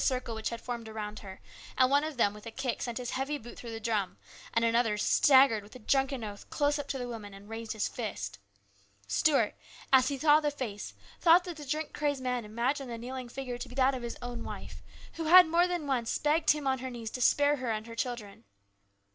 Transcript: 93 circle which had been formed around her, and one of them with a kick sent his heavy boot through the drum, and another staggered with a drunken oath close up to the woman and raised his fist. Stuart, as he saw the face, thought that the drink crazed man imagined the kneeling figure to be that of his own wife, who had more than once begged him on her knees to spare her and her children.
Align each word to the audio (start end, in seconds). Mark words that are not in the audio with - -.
93 0.03 0.15
circle 0.17 0.33
which 0.33 0.49
had 0.49 0.59
been 0.61 0.65
formed 0.65 0.89
around 0.89 1.19
her, 1.19 1.39
and 1.77 1.91
one 1.91 2.03
of 2.03 2.17
them 2.17 2.33
with 2.33 2.47
a 2.47 2.49
kick 2.49 2.81
sent 2.81 2.97
his 2.97 3.11
heavy 3.11 3.37
boot 3.37 3.55
through 3.55 3.69
the 3.69 3.79
drum, 3.79 4.17
and 4.51 4.65
another 4.65 4.97
staggered 4.97 5.61
with 5.61 5.75
a 5.75 5.77
drunken 5.77 6.23
oath 6.23 6.49
close 6.49 6.79
up 6.79 6.87
to 6.87 6.97
the 6.97 7.07
woman 7.07 7.35
and 7.35 7.49
raised 7.49 7.73
his 7.73 7.87
fist. 7.87 8.39
Stuart, 9.07 9.53
as 9.93 10.07
he 10.07 10.17
saw 10.17 10.39
the 10.39 10.49
face, 10.49 10.95
thought 11.19 11.43
that 11.43 11.57
the 11.57 11.65
drink 11.65 11.93
crazed 11.93 12.23
man 12.23 12.45
imagined 12.45 12.89
the 12.89 12.97
kneeling 12.97 13.29
figure 13.29 13.59
to 13.59 13.69
be 13.69 13.75
that 13.75 13.93
of 13.93 14.01
his 14.01 14.17
own 14.23 14.43
wife, 14.43 14.81
who 15.17 15.25
had 15.25 15.45
more 15.47 15.67
than 15.67 15.85
once 15.85 16.17
begged 16.17 16.49
him 16.49 16.65
on 16.65 16.79
her 16.79 16.89
knees 16.89 17.11
to 17.11 17.21
spare 17.21 17.57
her 17.57 17.69
and 17.69 17.85
her 17.85 17.93
children. 17.93 18.43